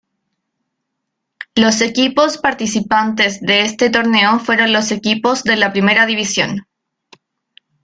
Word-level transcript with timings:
Los 1.53 1.81
equipos 1.81 2.39
participantes 2.39 3.39
de 3.39 3.61
este 3.61 3.91
torneo 3.91 4.39
fueron 4.39 4.73
los 4.73 4.89
equipos 4.91 5.43
de 5.43 5.57
la 5.57 5.71
primera 5.71 6.07
división. 6.07 6.65